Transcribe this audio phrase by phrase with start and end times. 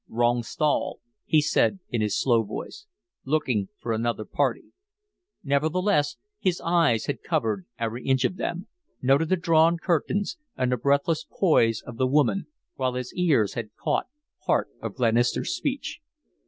[0.09, 2.87] "Wrong stall," he said, in his slow voice.
[3.23, 4.71] "Looking for another party."
[5.43, 8.65] Nevertheless, his eyes had covered every inch of them
[9.03, 13.75] noted the drawn curtains and the breathless poise of the woman while his ears had
[13.75, 14.07] caught
[14.43, 15.99] part of Glenister's speech.